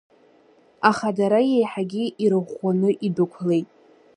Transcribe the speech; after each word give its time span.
Аха 0.89 1.09
дара 1.17 1.39
еиҳагьы 1.53 2.03
ирыӷәӷәаны 2.23 2.89
идәықәлеит. 3.05 3.67